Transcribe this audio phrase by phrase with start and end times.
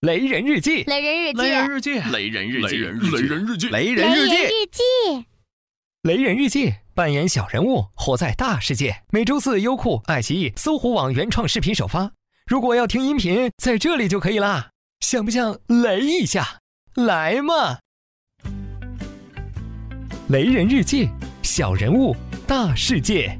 [0.00, 4.36] 雷人日记，雷人日记，雷人日记，雷人日记，雷人日记，雷人日记，
[4.72, 5.26] 记，
[6.04, 9.02] 雷人日记，扮演小人物，活在大世界。
[9.10, 12.10] 每周四，优酷、爱奇艺、搜狐网原创视频首发。
[12.46, 14.70] 如果要听音频，在这里就可以啦。
[15.00, 16.60] 想不想雷一下？
[16.94, 17.80] 来嘛！
[20.30, 21.10] 雷人日记，
[21.42, 23.38] 小人物，大世界。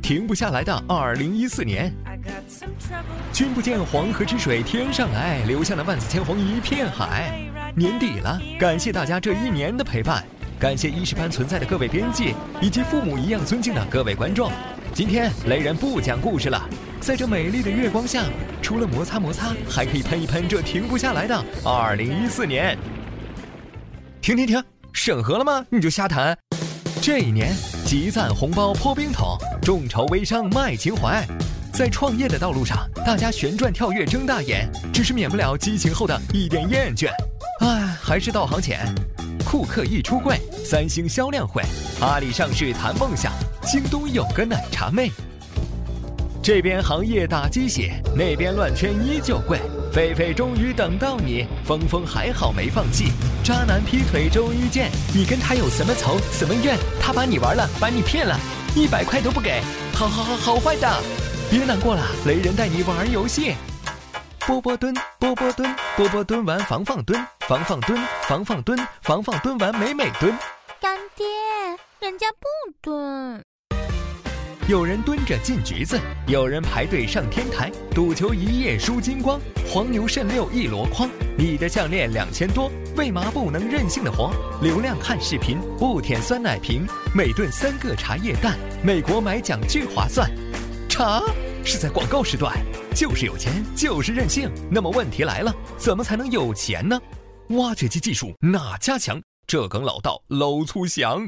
[0.00, 1.94] 停不下来的二零一四年，
[3.32, 7.32] 君不见黄河之水天上来，留下了万紫千红一片海。
[7.74, 10.24] 年底了，感谢大家这一年的陪伴，
[10.58, 14.50] 感谢一时班存在的各位编辑，以及父母一样尊敬的各位观众。
[14.92, 16.68] 今天雷人不讲故事了，
[17.00, 18.24] 在这美丽的月光下，
[18.60, 22.76] 除了摩擦摩擦，还可以喷一喷这停不下来的二零一四年。
[24.20, 24.62] 停停停，
[24.92, 25.64] 审核了吗？
[25.70, 26.36] 你就瞎谈。
[27.00, 27.54] 这一年，
[27.86, 31.24] 集赞红包破冰桶，众筹微商卖情怀，
[31.80, 37.08] 在创业的道路上，大家旋转跳跃睁大眼，只是免不了激情后的一点厌倦。
[37.60, 38.80] 唉，还是道行浅。
[39.46, 41.62] 库克一出柜，三星销量会，
[42.02, 45.10] 阿里上市谈梦想，京东有个奶茶妹。
[46.42, 49.58] 这边行业打鸡血，那边乱圈依旧贵。
[49.90, 53.06] 狒狒终于等到你，峰峰还好没放弃。
[53.42, 56.76] 渣男劈腿终于见，你跟他有什么仇什么怨？
[57.00, 58.38] 他把你玩了，把你骗了，
[58.76, 59.62] 一百块都不给，
[59.94, 60.86] 好好好好坏的！
[61.50, 63.56] 别难过了，雷人带你玩游戏。
[64.46, 70.32] 波波蹲，波波蹲，波波蹲完防放蹲，防放蹲，防放蹲，防放蹲完美美蹲。
[70.80, 71.26] 干爹，
[71.98, 72.46] 人家不
[72.80, 73.42] 蹲。
[74.68, 75.98] 有人蹲着进局子，
[76.28, 84.32] 有人排队上天台，赌球一夜输精光，黄牛肾六一箩筐，你的项链两千多，为嘛不能任性的活？
[84.62, 90.30] 流量看视频不舔酸奶瓶，每顿三个茶叶蛋，美国买奖巨划算。
[91.00, 91.22] 茶
[91.64, 92.54] 是在广告时段，
[92.94, 94.50] 就是有钱就是任性。
[94.70, 97.00] 那么问题来了，怎么才能有钱呢？
[97.56, 99.18] 挖掘机技术哪家强？
[99.46, 101.26] 这梗老道搂粗响。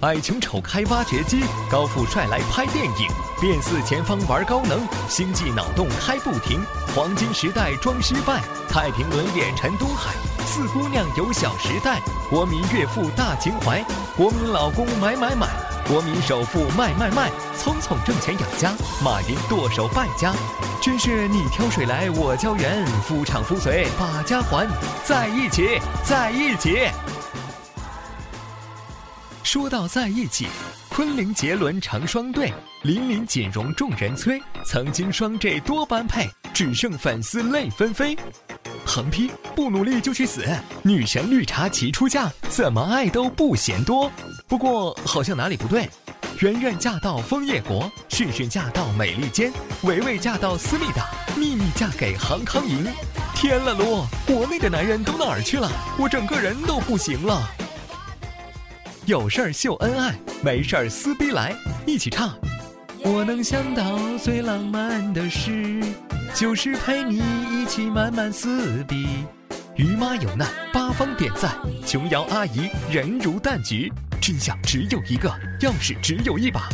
[0.00, 1.40] 矮穷丑开挖掘机，
[1.70, 3.06] 高富帅来拍电影，
[3.38, 4.80] 变四前方玩高能，
[5.10, 6.58] 星际脑洞开不停，
[6.96, 10.14] 黄金时代装失败，太平轮演陈东海，
[10.46, 13.84] 四姑娘有小时代，国民岳父大情怀，
[14.16, 15.48] 国民老公买买买，
[15.88, 18.72] 国民首富卖卖卖，匆匆挣钱养家，
[19.02, 20.32] 马云剁手败家，
[20.80, 24.66] 真是你挑水来我浇园，夫唱妇随把家还，
[25.04, 26.88] 在一起，在一起。
[29.42, 30.46] 说到在一起，
[30.88, 32.52] 昆凌杰伦成双对，
[32.84, 38.16] 林林锦荣众人催，曾经双 J 多般配，只剩粉丝泪纷飞。
[38.84, 40.44] 横批：不努力就去死。
[40.82, 44.10] 女神绿茶齐出嫁，怎么爱都不嫌多。
[44.46, 45.88] 不过好像哪里不对，
[46.40, 52.86] 圆圆嫁到枫叶国，训训嫁到美利坚，维维嫁到思密达，秘密嫁给杭康营。
[53.34, 55.70] 天了噜，国内的男人都哪儿去了？
[55.98, 57.48] 我整个人都不行了。
[59.06, 61.56] 有事儿秀恩爱，没事儿撕逼来，
[61.86, 62.36] 一起唱。
[63.04, 65.80] 我能想到最浪漫的事，
[66.34, 67.20] 就是陪你
[67.50, 69.24] 一起慢慢撕逼。
[69.74, 71.52] 于妈有难，八方点赞。
[71.84, 75.28] 琼瑶阿姨人如蛋菊，真相只有一个，
[75.60, 76.68] 钥匙只有一把。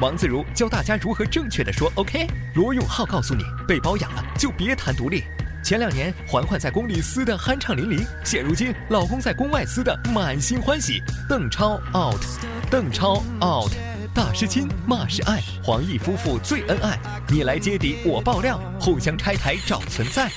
[0.00, 2.26] 王自如教大家如何正确的说 OK。
[2.56, 5.22] 罗永浩告诉你，被包养了就别谈独立。
[5.62, 11.00] 前两年，嬛嬛在宫里撕得酣畅淋漓，现如今老公在宫外撕得满心欢喜。
[11.28, 12.20] 邓超 out，
[12.68, 13.72] 邓超 out，
[14.14, 16.98] 大师亲，骂是爱，黄奕夫妇最恩爱。
[17.28, 20.30] 你来揭底，我爆料，互相拆台找存在。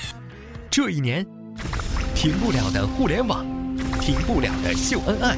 [0.70, 1.26] 这一年，
[2.14, 3.44] 停不了的互联网，
[4.00, 5.36] 停不了的秀恩爱，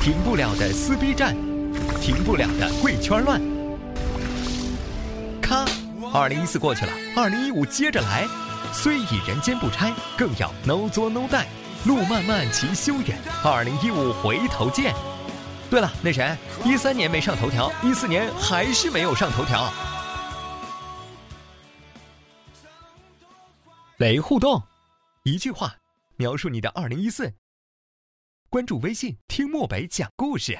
[0.00, 1.36] 停不了的撕逼战，
[2.00, 3.40] 停不了的贵圈乱。
[5.40, 5.64] 咔，
[6.12, 8.26] 二零一四过去了，二零一五接着来。
[8.72, 11.46] 虽已人间不拆，更要 no 作 no 带，
[11.84, 13.18] 路漫漫其修远。
[13.42, 14.94] 二零一五回头见。
[15.68, 19.72] 对了那谁一三年没上头条一四年还是没有上头条。
[23.98, 24.62] 雷互动
[25.24, 25.74] 一句话
[26.16, 27.32] 描述你的二零一四。
[28.48, 30.58] 关注微信听漠北讲故事。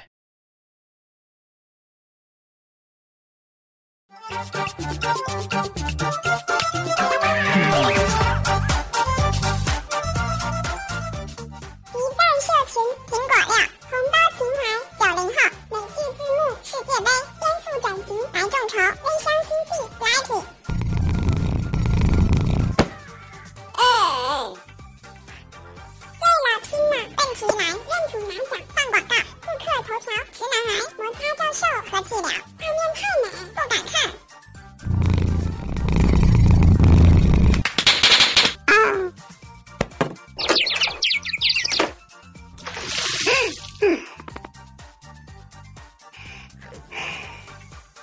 [32.21, 33.93] 画面太美，不敢看。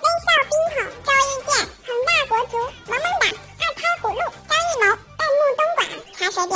[0.00, 1.52] 微笑，冰桶，周易健，
[1.84, 2.52] 恒大国足，
[2.86, 3.22] 萌萌哒，
[3.58, 4.16] 爱拍葫芦，
[4.48, 4.84] 张艺谋，
[5.18, 5.78] 弹幕东莞，
[6.16, 6.54] 茶水表。